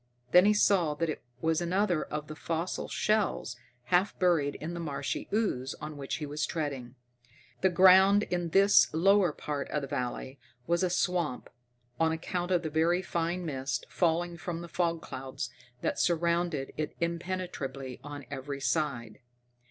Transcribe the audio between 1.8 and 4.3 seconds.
of the fossil shells, half